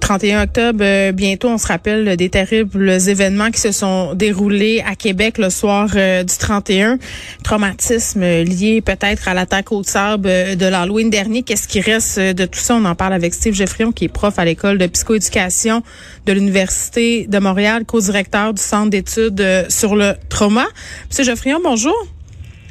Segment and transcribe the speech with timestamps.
[0.00, 4.82] 31 euh, octobre, euh, bientôt, on se rappelle des terribles événements qui se sont déroulés
[4.86, 6.98] à Québec le soir euh, du 31.
[7.42, 11.42] Traumatisme lié peut-être à l'attaque au sable de l'Halloween dernier.
[11.42, 12.74] Qu'est-ce qui reste de tout ça?
[12.74, 15.82] On en parle avec Steve Geffrion, qui est prof à l'école de psychoéducation
[16.24, 20.66] de l'Université de Montréal, co-directeur du Centre d'études sur le trauma.
[21.10, 22.15] Monsieur Geffrion, bonjour.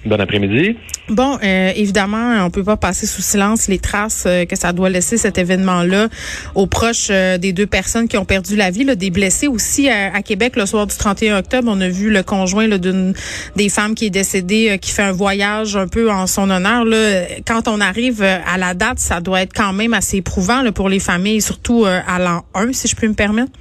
[0.06, 0.78] Bon après-midi.
[1.10, 4.90] Bon, euh, évidemment, on peut pas passer sous silence les traces euh, que ça doit
[4.90, 6.10] laisser cet événement-là
[6.54, 9.90] aux proches euh, des deux personnes qui ont perdu la vie, là, des blessés aussi
[9.90, 11.68] à, Québec le soir du 31 octobre.
[11.72, 13.14] On a vu le conjoint d'une
[13.56, 16.86] des femmes qui est décédée, qui fait un voyage un peu en son honneur.
[16.86, 17.24] Là.
[17.46, 20.90] Quand on arrive à la date, ça doit être quand même assez éprouvant là, pour
[20.90, 23.52] les familles, surtout à l'an 1, si je puis me permettre.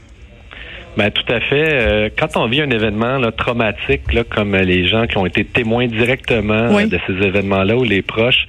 [0.96, 1.68] Ben tout à fait.
[1.72, 5.44] Euh, quand on vit un événement là, traumatique, là, comme les gens qui ont été
[5.44, 8.46] témoins directement de ces événements-là ou les proches,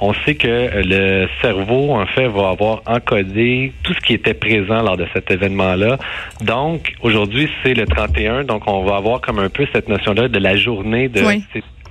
[0.00, 4.82] on sait que le cerveau, en fait, va avoir encodé tout ce qui était présent
[4.82, 5.98] lors de cet événement-là.
[6.40, 10.38] Donc, aujourd'hui, c'est le 31, donc on va avoir comme un peu cette notion-là de
[10.38, 11.20] la journée de...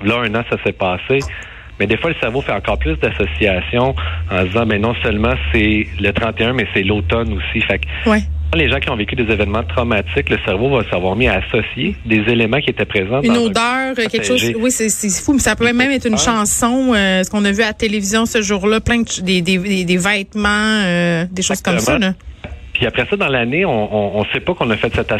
[0.03, 1.19] Là, un an, ça s'est passé.
[1.79, 3.95] Mais des fois, le cerveau fait encore plus d'associations
[4.31, 7.61] en disant, mais non seulement c'est le 31, mais c'est l'automne aussi.
[7.61, 8.21] Fait que ouais.
[8.55, 11.95] Les gens qui ont vécu des événements traumatiques, le cerveau va s'avoir mis à associer
[12.05, 13.21] des éléments qui étaient présents.
[13.21, 14.53] Une odeur, quelque chose.
[14.57, 14.89] Oui, c'est
[15.21, 15.33] fou.
[15.33, 18.25] Mais ça peut même être une chanson, euh, ce qu'on a vu à la télévision
[18.25, 21.99] ce jour-là, plein de des, des, des vêtements, euh, des choses comme ça.
[21.99, 22.13] Là.
[22.73, 25.13] Puis après ça, dans l'année, on ne sait pas qu'on a fait cette,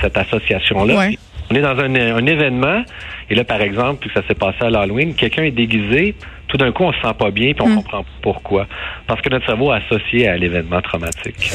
[0.00, 1.08] cette association-là.
[1.50, 2.82] On est dans un, un, événement,
[3.28, 6.14] et là, par exemple, puis ça s'est passé à l'Halloween, quelqu'un est déguisé,
[6.48, 7.76] tout d'un coup, on se sent pas bien, puis on mm.
[7.76, 8.66] comprend pourquoi.
[9.06, 11.50] Parce que notre cerveau est associé à l'événement traumatique.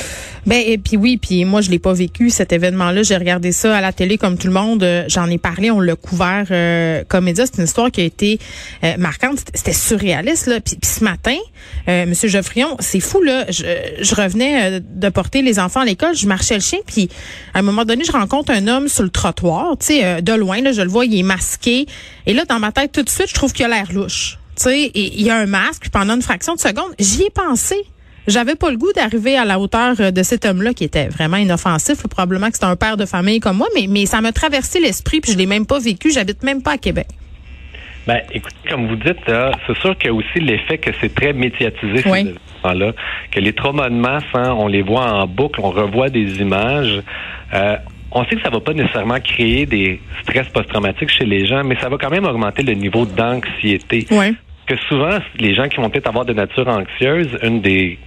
[0.48, 3.03] Ben et puis oui, puis moi je l'ai pas vécu cet événement-là.
[3.03, 4.81] J'ai regardé ça à la télé comme tout le monde.
[4.81, 7.45] Euh, j'en ai parlé, on l'a couvert euh, comme média.
[7.45, 8.40] C'est une histoire qui a été
[8.86, 9.40] euh, marquante.
[9.53, 10.62] C'était surréaliste là.
[10.62, 11.36] Puis, ce matin,
[11.88, 13.46] Monsieur Geoffrion, c'est fou là.
[13.50, 13.66] Je,
[14.00, 17.09] je revenais de porter les enfants à l'école, je marchais le chien, puis
[17.53, 19.78] à un moment donné, je rencontre un homme sur le trottoir.
[19.78, 21.86] Tu sais, de loin là, je le vois, il est masqué.
[22.25, 24.63] Et là, dans ma tête, tout de suite, je trouve qu'il a l'air louche tu
[24.63, 27.75] sais, il y a un masque, puis pendant une fraction de seconde, j'y ai pensé.
[28.27, 31.38] J'avais pas le goût d'arriver à la hauteur euh, de cet homme-là qui était vraiment
[31.38, 32.03] inoffensif.
[32.09, 35.21] Probablement que c'était un père de famille comme moi, mais, mais ça m'a traversé l'esprit
[35.21, 36.11] puis je l'ai même pas vécu.
[36.11, 37.07] J'habite même pas à Québec.
[38.05, 41.33] Ben, écoutez, comme vous dites, c'est sûr qu'il y a aussi l'effet que c'est très
[41.33, 42.35] médiatisé oui.
[42.63, 42.93] là
[43.31, 47.01] que les traumas de masse, hein, on les voit en boucle, on revoit des images.
[47.53, 47.75] Euh,
[48.11, 51.75] on sait que ça va pas nécessairement créer des stress post-traumatiques chez les gens, mais
[51.81, 54.07] ça va quand même augmenter le niveau d'anxiété.
[54.11, 54.35] Oui
[54.67, 57.97] que souvent, les gens qui vont peut-être avoir de nature anxieuse, une des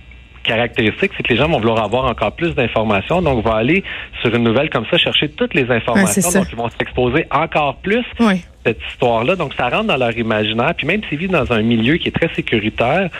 [0.43, 3.85] caractéristiques, c'est que les gens vont vouloir avoir encore plus d'informations, donc vont aller
[4.23, 8.05] sur une nouvelle comme ça chercher toutes les informations, donc ils vont s'exposer encore plus
[8.21, 8.35] à
[8.65, 9.37] cette histoire-là.
[9.37, 12.13] Donc ça rentre dans leur imaginaire, puis même s'ils vivent dans un milieu qui est
[12.13, 13.11] très sécuritaire,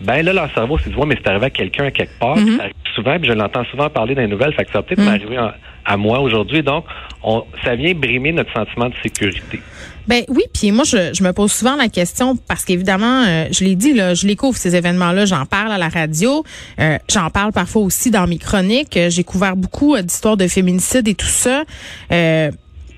[0.00, 2.56] ben là leur cerveau s'est dit mais c'est arrivé à quelqu'un à quelque part, mm-hmm.
[2.56, 4.82] ça arrive souvent, puis je l'entends souvent parler dans les nouvelles, fait que ça va
[4.82, 5.04] peut-être mm.
[5.04, 5.38] m'arriver
[5.84, 6.62] à moi aujourd'hui.
[6.62, 6.84] Donc
[7.22, 9.60] on, ça vient brimer notre sentiment de sécurité.
[10.06, 13.74] Ben oui, puis moi je, me pose souvent la question parce qu'évidemment, euh, je l'ai
[13.74, 16.44] dit là, je découvre ces événements-là, j'en parle à la radio,
[16.78, 18.98] euh, j'en parle parfois aussi dans mes chroniques.
[19.08, 21.64] J'ai couvert beaucoup euh, d'histoires de féminicide et tout ça.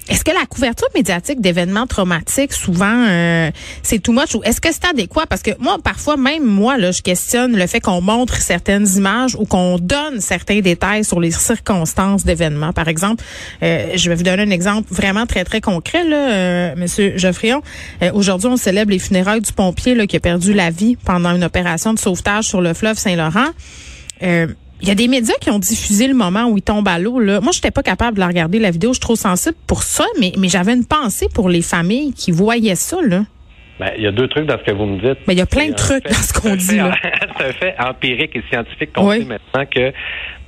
[0.09, 3.51] Est-ce que la couverture médiatique d'événements traumatiques, souvent, euh,
[3.83, 5.27] c'est too much ou est-ce que c'est adéquat?
[5.27, 9.35] Parce que moi, parfois, même moi, là, je questionne le fait qu'on montre certaines images
[9.35, 12.73] ou qu'on donne certains détails sur les circonstances d'événements.
[12.73, 13.25] Par exemple,
[13.65, 17.63] euh, je vais vous donner un exemple vraiment très, très concret, là, euh, Monsieur Geoffrion.
[18.15, 21.43] Aujourd'hui, on célèbre les funérailles du pompier là, qui a perdu la vie pendant une
[21.43, 23.51] opération de sauvetage sur le fleuve Saint-Laurent.
[24.83, 27.19] Il y a des médias qui ont diffusé le moment où il tombe à l'eau.
[27.19, 27.41] Là.
[27.41, 28.91] Moi, j'étais pas capable de regarder, la vidéo.
[28.91, 32.31] Je suis trop sensible pour ça, mais, mais j'avais une pensée pour les familles qui
[32.31, 32.99] voyaient ça.
[33.03, 33.25] Là.
[33.79, 35.19] Ben, il y a deux trucs dans ce que vous me dites.
[35.27, 36.67] Mais il y a plein de trucs dans ce qu'on dit.
[37.39, 39.93] c'est un fait empirique et scientifique qu'on sait maintenant que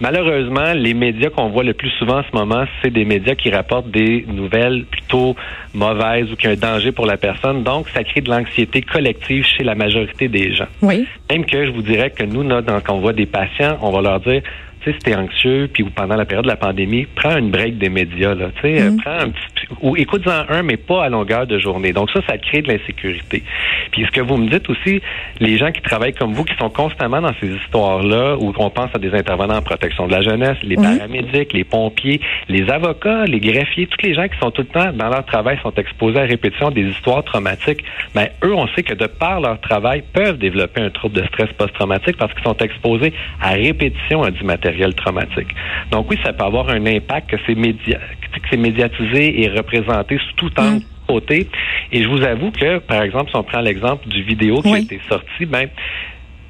[0.00, 3.50] malheureusement, les médias qu'on voit le plus souvent en ce moment, c'est des médias qui
[3.50, 5.36] rapportent des nouvelles plutôt
[5.74, 7.62] mauvaises ou qui ont un danger pour la personne.
[7.64, 10.68] Donc, ça crée de l'anxiété collective chez la majorité des gens.
[10.80, 11.06] Oui.
[11.30, 14.00] Même que je vous dirais que nous, là, quand on voit des patients, on va
[14.00, 14.42] leur dire
[14.80, 17.78] tu sais, si t'es anxieux, puis pendant la période de la pandémie, prends une break
[17.78, 18.96] des médias, là, tu sais, mm.
[18.98, 21.92] prends un petit, ou écoute-en un, mais pas à longueur de journée.
[21.92, 23.42] Donc ça, ça crée de l'insécurité.
[23.90, 25.00] Puis ce que vous me dites aussi,
[25.40, 28.90] les gens qui travaillent comme vous, qui sont constamment dans ces histoires-là, où on pense
[28.94, 33.40] à des intervenants en protection de la jeunesse, les paramédics, les pompiers, les avocats, les
[33.40, 36.24] greffiers, tous les gens qui sont tout le temps dans leur travail sont exposés à
[36.24, 37.84] répétition des histoires traumatiques.
[38.14, 41.26] Mais ben, eux, on sait que de par leur travail, peuvent développer un trouble de
[41.26, 45.48] stress post-traumatique parce qu'ils sont exposés à répétition à du matériel traumatique.
[45.90, 50.84] Donc oui, ça peut avoir un impact que c'est médiatisé et représenté sous tout angle.
[51.06, 51.48] Côté.
[51.90, 54.78] Et je vous avoue que, par exemple, si on prend l'exemple du vidéo qui a
[54.78, 55.66] été sorti, ben,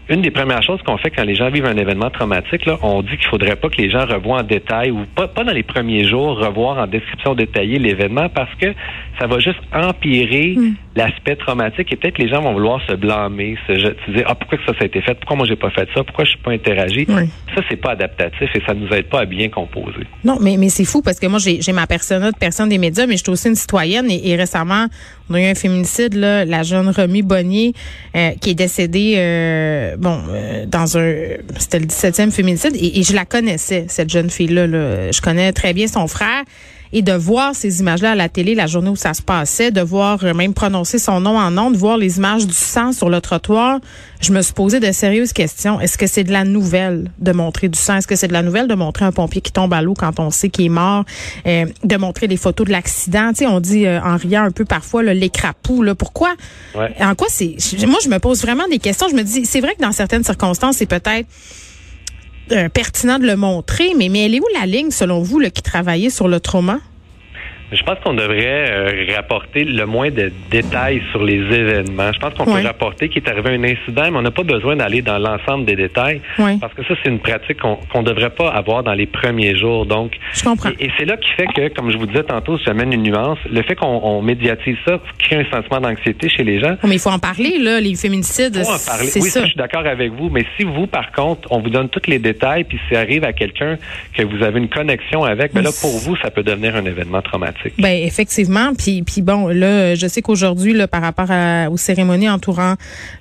[0.08, 3.02] une des premières choses qu'on fait quand les gens vivent un événement traumatique, là, on
[3.02, 5.62] dit qu'il faudrait pas que les gens revoient en détail ou pas, pas dans les
[5.62, 8.72] premiers jours revoir en description détaillée l'événement parce que
[9.19, 10.75] ça va juste empirer hmm.
[10.96, 14.64] l'aspect traumatique et peut-être les gens vont vouloir se blâmer, se, dire ah pourquoi que
[14.64, 16.52] ça, ça a été fait, pourquoi moi j'ai pas fait ça, pourquoi je suis pas
[16.52, 17.06] interagi?
[17.54, 20.06] Ça c'est pas adaptatif et ça nous aide pas à bien composer.
[20.25, 23.06] Non, mais mais c'est fou parce que moi j'ai ma persona de personne des médias,
[23.06, 24.87] mais je suis aussi une citoyenne et, récemment
[25.31, 27.75] on a eu un féminicide là, la jeune Romy Bonnier
[28.16, 31.15] euh, qui est décédée euh, bon euh, dans un
[31.59, 35.11] c'était le 17e féminicide et, je la connaissais cette jeune fille là, là.
[35.11, 36.45] je connais très bien son frère
[36.93, 39.81] et de voir ces images-là à la télé la journée où ça se passait, de
[39.81, 43.11] voir euh, même prononcer son nom en nom, de voir les images du sang sur
[43.11, 43.81] le trottoir,
[44.20, 45.81] je me suis posé de sérieuses questions.
[45.81, 47.96] Est-ce que c'est de la nouvelle de montrer du sang?
[47.96, 50.19] Est-ce que c'est de la nouvelle de montrer un pompier qui tombe à l'eau quand
[50.19, 51.05] on sait qu'il est mort?
[51.46, 53.31] Euh, de montrer des photos de l'accident?
[53.31, 55.82] Tu sais, on dit euh, en riant un peu parfois l'écrapou.
[55.82, 55.94] Là.
[55.94, 56.35] Pourquoi?
[56.75, 57.56] En quoi c'est...
[57.87, 59.06] Moi, je me pose vraiment des questions.
[59.08, 61.26] Je me dis, c'est vrai que dans certaines circonstances, c'est peut-être
[62.53, 65.50] euh, pertinent de le montrer, mais, mais elle est où la ligne, selon vous, là,
[65.50, 66.81] qui travaillait sur le trauma?
[67.70, 72.12] Je pense qu'on devrait euh, rapporter le moins de détails sur les événements.
[72.12, 74.76] Je pense qu'on peut rapporter qu'il est arrivé un incident, mais on n'a pas besoin
[74.76, 76.20] d'aller dans l'ensemble des détails
[76.61, 79.85] parce que ça, c'est une pratique qu'on ne devrait pas avoir dans les premiers jours.
[79.85, 80.70] Donc, je comprends.
[80.81, 83.38] Et, c'est là qui fait que, comme je vous disais tantôt, si j'amène une nuance,
[83.50, 86.76] le fait qu'on médiatise ça crée un sentiment d'anxiété chez les gens.
[86.85, 88.56] mais il faut en parler, là, les féminicides.
[88.56, 89.11] Il faut en parler.
[89.14, 89.43] Oui, ça.
[89.43, 90.31] je suis d'accord avec vous.
[90.31, 93.32] Mais si vous, par contre, on vous donne tous les détails, puis si arrive à
[93.32, 93.76] quelqu'un
[94.14, 97.23] que vous avez une connexion avec, ben là, pour vous, ça peut devenir un événement
[97.23, 97.57] traumatique.
[97.78, 101.28] Ben effectivement, puis puis bon là, je sais qu'aujourd'hui là par rapport
[101.70, 102.75] aux cérémonies entourant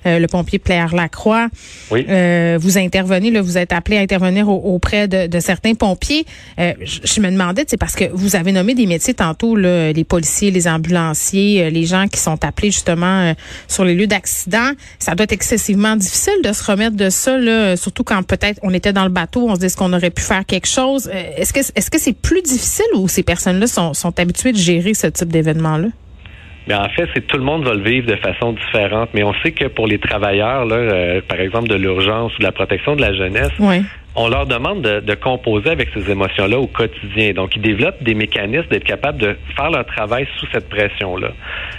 [0.06, 1.48] euh, le pompier Claire Lacroix,
[1.90, 2.06] oui.
[2.08, 6.24] euh, vous intervenez là, vous êtes appelé à intervenir auprès de, de, certains pompiers.
[6.58, 10.04] Euh, je, me demandais, c'est parce que vous avez nommé des métiers tantôt là, les
[10.04, 13.34] policiers, les ambulanciers, euh, les gens qui sont appelés justement
[13.66, 14.72] sur les lieux d'accident.
[14.98, 18.72] Ça doit être excessivement difficile de se remettre de ça là, surtout quand peut-être on
[18.72, 21.10] était dans le bateau, on se dit qu'on aurait pu faire quelque chose?
[21.36, 24.94] est-ce que est-ce que c'est plus difficile ou ces personnes-là sont, sont habituées de gérer
[24.94, 25.88] ce type d'événement-là?
[26.66, 29.08] Mais en fait, c'est tout le monde va le vivre de façon différente.
[29.14, 32.44] Mais on sait que pour les travailleurs, là, euh, par exemple de l'urgence ou de
[32.44, 33.52] la protection de la jeunesse,
[34.14, 37.32] on leur demande de, composer avec ces émotions-là au quotidien.
[37.32, 41.28] Donc, ils développent des mécanismes d'être capables de faire leur travail sous cette pression-là.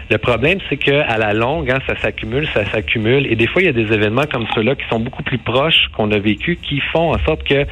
[0.09, 3.61] Le problème, c'est que à la longue, hein, ça s'accumule, ça s'accumule, et des fois,
[3.61, 6.57] il y a des événements comme ceux-là qui sont beaucoup plus proches qu'on a vécu,
[6.57, 7.65] qui font en sorte que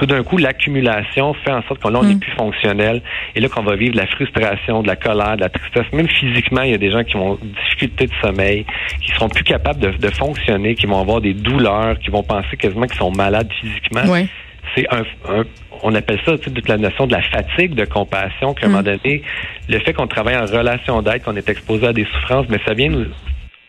[0.00, 2.20] tout d'un coup, l'accumulation fait en sorte qu'on n'est mm.
[2.20, 3.02] plus fonctionnel,
[3.34, 5.92] et là qu'on va vivre de la frustration, de la colère, de la tristesse.
[5.92, 8.64] Même physiquement, il y a des gens qui vont difficulté de sommeil,
[9.02, 12.56] qui seront plus capables de, de fonctionner, qui vont avoir des douleurs, qui vont penser
[12.56, 14.04] quasiment qu'ils sont malades physiquement
[14.76, 15.02] c'est un,
[15.82, 18.96] on appelle ça toute la notion de la fatigue de compassion qu'à un moment mm.
[18.96, 19.22] donné,
[19.68, 22.74] le fait qu'on travaille en relation d'aide, qu'on est exposé à des souffrances, mais ça
[22.74, 22.90] vient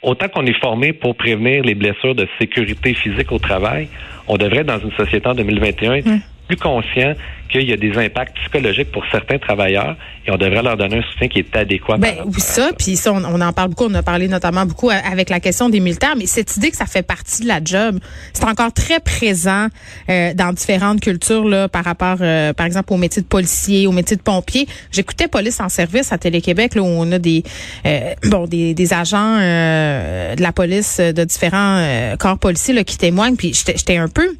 [0.02, 3.88] autant qu'on est formé pour prévenir les blessures de sécurité physique au travail,
[4.28, 6.10] on devrait dans une société en 2021 être
[6.52, 7.14] plus conscient
[7.50, 11.02] qu'il y a des impacts psychologiques pour certains travailleurs et on devrait leur donner un
[11.02, 11.98] soutien qui est adéquat.
[11.98, 15.30] Ben oui, ça, puis ça, on, en parle beaucoup, on a parlé notamment beaucoup avec
[15.30, 18.00] la question des militaires, mais cette idée que ça fait partie de la job,
[18.34, 19.68] c'est encore très présent
[20.10, 23.92] euh, dans différentes cultures là, par rapport, euh, par exemple, au métier de policier, au
[23.92, 24.68] métier de pompier.
[24.92, 27.44] J'écoutais Police en service à Télé-Québec, là, où on a des
[27.86, 33.36] euh, bon des, des agents de la police de différents corps policiers là, qui témoignent,
[33.36, 34.36] puis j'étais un peu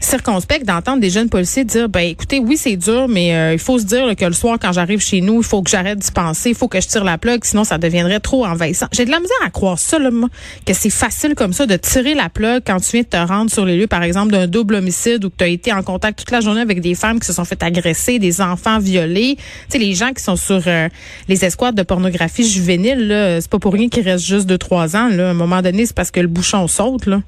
[0.00, 3.78] circonspect d'entendre des jeunes policiers dire ben écoutez oui c'est dur mais euh, il faut
[3.78, 6.50] se dire que le soir quand j'arrive chez nous il faut que j'arrête d'y penser
[6.50, 8.86] il faut que je tire la plug sinon ça deviendrait trop envahissant.
[8.92, 10.28] J'ai de la misère à croire ça moi,
[10.64, 13.50] que c'est facile comme ça de tirer la plug quand tu viens de te rendre
[13.50, 16.18] sur les lieux par exemple d'un double homicide ou que tu as été en contact
[16.18, 19.36] toute la journée avec des femmes qui se sont fait agresser des enfants violés.
[19.36, 20.88] Tu sais les gens qui sont sur euh,
[21.28, 24.96] les escouades de pornographie juvénile là c'est pas pour rien qu'ils restent juste de trois
[24.96, 25.28] ans là.
[25.28, 27.22] À un moment donné c'est parce que le bouchon saute là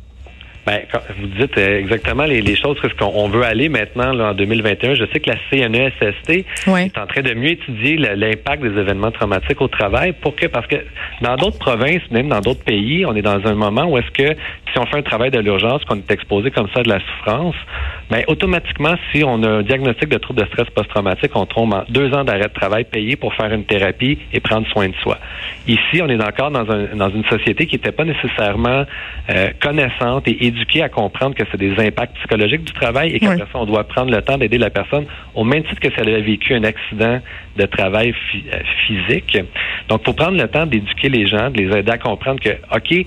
[0.69, 0.83] ben,
[1.19, 4.97] vous dites euh, exactement les, choses qu'on veut aller maintenant là, en 2021.
[4.97, 9.63] Je sais que la CNESST est en train de mieux étudier l'impact des événements traumatiques
[9.63, 10.13] au travail.
[10.21, 10.77] Pour que, parce que
[11.23, 14.37] dans d'autres provinces, même dans d'autres pays, on est dans un moment où est-ce que
[14.73, 17.57] si on fait un travail de l'urgence, qu'on est exposé comme ça de la souffrance,
[18.11, 21.85] ben automatiquement, si on a un diagnostic de trouble de stress post-traumatique, on tombe en
[21.89, 25.19] deux ans d'arrêt de travail payé pour faire une thérapie et prendre soin de soi.
[25.67, 28.85] Ici, on est encore dans, un, dans une société qui n'était pas nécessairement
[29.31, 33.39] euh, connaissante et éduquée à comprendre que c'est des impacts psychologiques du travail et qu'après
[33.39, 36.09] ça, on doit prendre le temps d'aider la personne au même titre que si elle
[36.09, 37.21] avait vécu un accident
[37.57, 39.39] de travail euh, physique.
[39.89, 42.51] Donc, il faut prendre le temps d'éduquer les gens, de les aider à comprendre que,
[42.75, 43.07] OK,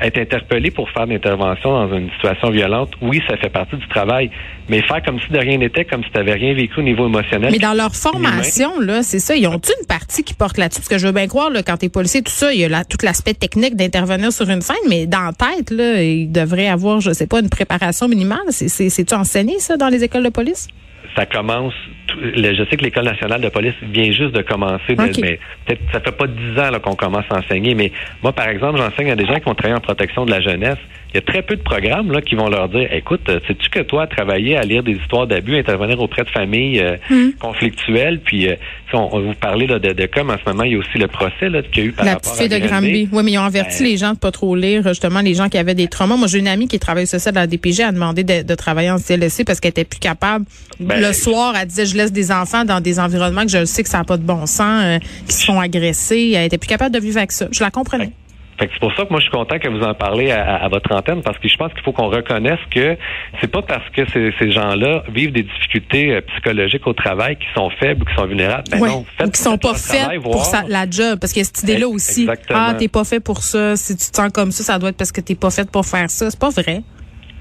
[0.00, 3.86] être interpellé pour faire une intervention dans une situation violente, oui, ça fait partie du
[3.88, 4.30] travail.
[4.68, 7.06] Mais faire comme si de rien n'était, comme si tu n'avais rien vécu au niveau
[7.06, 7.50] émotionnel.
[7.52, 9.36] Mais dans leur formation, là, c'est ça.
[9.36, 10.80] Ils ont une partie qui porte là-dessus?
[10.80, 12.84] Parce que je veux bien croire, là, quand t'es policier, tout ça, il y a
[12.84, 17.00] tout l'aspect technique d'intervenir sur une scène, mais dans la tête, là, ils devraient avoir,
[17.00, 18.38] je sais pas, une préparation minimale.
[18.50, 20.68] C'est-tu enseigné, ça, dans les écoles de police?
[21.16, 21.74] ça commence.
[22.20, 26.12] Je sais que l'école nationale de police vient juste de commencer, mais peut-être ça fait
[26.12, 27.74] pas dix ans qu'on commence à enseigner.
[27.74, 27.92] Mais
[28.22, 30.78] moi, par exemple, j'enseigne à des gens qui vont travailler en protection de la jeunesse.
[31.12, 33.80] Il y a très peu de programmes là qui vont leur dire, écoute, sais-tu que
[33.80, 37.32] toi, travailler à lire des histoires d'abus, intervenir auprès de familles euh, hmm.
[37.38, 38.54] conflictuelles, puis euh,
[38.94, 41.08] on, vous parler là, de, de comme en ce moment, il y a aussi le
[41.08, 43.08] procès là qu'il y a eu par la rapport à de Granby.
[43.12, 45.58] Oui, mais ils ont averti les gens de pas trop lire, justement, les gens qui
[45.58, 46.16] avaient des traumas.
[46.16, 48.90] Moi, j'ai une amie qui travaille sur ça dans la DPG, a demandé de, travailler
[48.90, 50.44] en CLSC parce qu'elle était plus capable.
[50.78, 53.82] Ben, le soir, elle disait, je laisse des enfants dans des environnements que je sais
[53.82, 56.32] que ça n'a pas de bon sens, euh, qui se font agresser.
[56.36, 57.48] Elle était plus capable de vivre avec ça.
[57.50, 58.12] Je la comprenais
[58.58, 61.22] c'est pour ça que moi je suis content que vous en parlez à, votre antenne
[61.22, 62.96] parce que je pense qu'il faut qu'on reconnaisse que
[63.40, 67.70] c'est pas parce que ces, gens-là vivent des difficultés euh, psychologiques au travail qui sont
[67.70, 68.64] faibles ou qui sont vulnérables.
[68.70, 71.62] Ben non, ou qui sont pas faits pour la job parce qu'il y a cette
[71.62, 72.28] idée-là aussi.
[72.50, 73.76] Ah, t'es pas fait pour ça.
[73.76, 75.86] Si tu te sens comme ça, ça doit être parce que t'es pas fait pour
[75.86, 76.30] faire ça.
[76.30, 76.82] C'est pas vrai.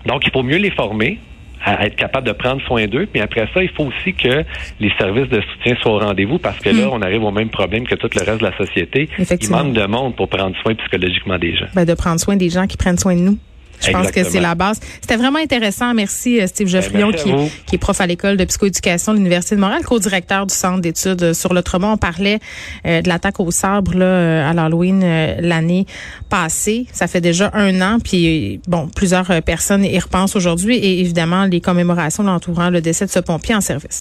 [0.05, 1.19] Donc il faut mieux les former
[1.63, 3.07] à être capable de prendre soin d'eux.
[3.11, 4.43] Puis après ça, il faut aussi que
[4.79, 6.93] les services de soutien soient au rendez-vous parce que là, hmm.
[6.93, 9.09] on arrive au même problème que tout le reste de la société.
[9.17, 11.67] Il manque de monde pour prendre soin psychologiquement des gens.
[11.75, 13.37] Ben, de prendre soin des gens qui prennent soin de nous.
[13.81, 14.79] Je pense que c'est la base.
[15.01, 15.93] C'était vraiment intéressant.
[15.93, 17.31] Merci euh, Steve ben, Geoffrion qui,
[17.65, 21.33] qui, est prof à l'école de psychoéducation de l'Université de Montréal, co-directeur du Centre d'études
[21.33, 21.87] sur le trauma.
[21.87, 22.39] On parlait
[22.85, 25.01] euh, de l'attaque au sabre là, euh, à l'Halloween
[25.39, 25.85] l'année
[26.29, 26.85] passée.
[26.93, 27.97] Ça fait déjà un an.
[28.03, 33.11] Puis bon, plusieurs personnes y repensent aujourd'hui et évidemment les commémorations entourant le décès de
[33.11, 33.99] ce pompier en service.